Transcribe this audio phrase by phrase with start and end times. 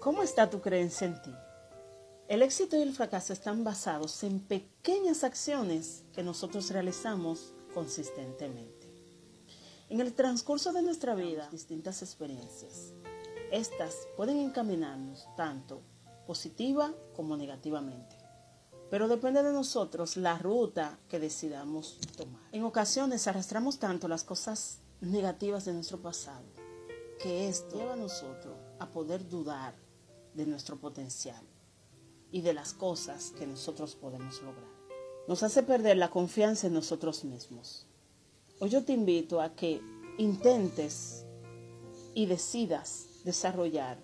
[0.00, 1.34] ¿Cómo está tu creencia en ti?
[2.28, 8.86] El éxito y el fracaso están basados en pequeñas acciones que nosotros realizamos consistentemente.
[9.88, 12.92] En el transcurso de nuestra vida, distintas experiencias.
[13.50, 15.82] Estas pueden encaminarnos tanto
[16.28, 18.16] positiva como negativamente.
[18.90, 22.42] Pero depende de nosotros la ruta que decidamos tomar.
[22.52, 26.44] En ocasiones arrastramos tanto las cosas negativas de nuestro pasado
[27.18, 29.74] que esto lleva a nosotros a poder dudar
[30.34, 31.42] de nuestro potencial
[32.30, 34.68] y de las cosas que nosotros podemos lograr.
[35.26, 37.86] Nos hace perder la confianza en nosotros mismos.
[38.60, 39.80] Hoy yo te invito a que
[40.18, 41.24] intentes
[42.14, 43.98] y decidas desarrollar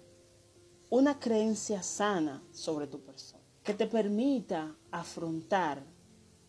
[0.91, 5.82] una creencia sana sobre tu persona, que te permita afrontar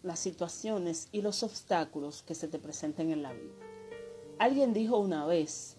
[0.03, 3.55] las situaciones y los obstáculos que se te presenten en la vida.
[4.37, 5.77] Alguien dijo una vez,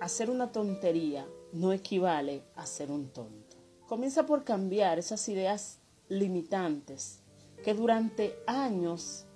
[0.00, 3.56] hacer una tontería no equivale a ser un tonto.
[3.86, 7.22] Comienza por cambiar esas ideas limitantes
[7.62, 9.26] que durante años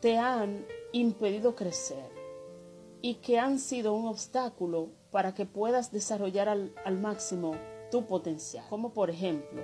[0.00, 2.10] te han impedido crecer
[3.00, 7.54] y que han sido un obstáculo para que puedas desarrollar al, máximo
[7.90, 8.64] tu potencial.
[8.68, 9.62] Como por ejemplo,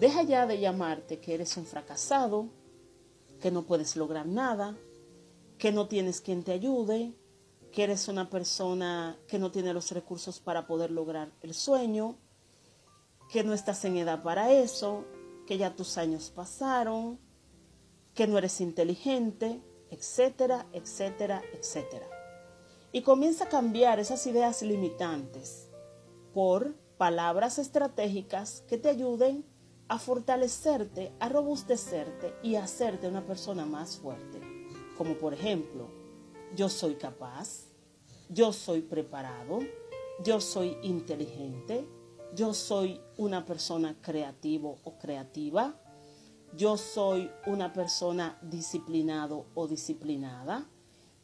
[0.00, 2.48] deja ya de llamarte que eres un fracasado,
[3.40, 4.76] que no puedes lograr nada,
[5.58, 7.12] que no tienes quien te ayude,
[7.74, 12.16] que eres una persona que no tiene los recursos para poder lograr el sueño,
[13.28, 15.04] que no estás en edad para eso,
[15.44, 17.18] que ya tus años pasaron,
[18.14, 22.06] que no eres inteligente, etcétera, etcétera, etcétera.
[22.92, 25.68] Y comienza a cambiar esas ideas limitantes
[26.32, 29.44] por palabras estratégicas que te ayuden
[29.88, 34.40] a fortalecerte, a robustecerte y a hacerte una persona más fuerte.
[34.96, 36.03] Como por ejemplo,
[36.54, 37.66] yo soy capaz,
[38.28, 39.60] yo soy preparado,
[40.22, 41.86] yo soy inteligente,
[42.34, 45.74] yo soy una persona creativo o creativa,
[46.56, 50.68] yo soy una persona disciplinado o disciplinada,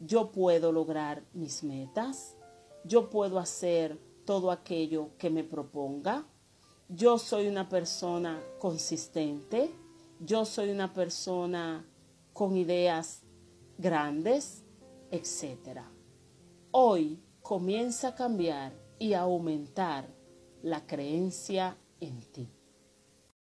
[0.01, 2.37] yo puedo lograr mis metas,
[2.85, 6.27] yo puedo hacer todo aquello que me proponga,
[6.89, 9.71] yo soy una persona consistente,
[10.19, 11.87] yo soy una persona
[12.33, 13.23] con ideas
[13.79, 14.65] grandes,
[15.11, 15.81] etc.
[16.71, 20.09] Hoy comienza a cambiar y a aumentar
[20.63, 22.60] la creencia en ti.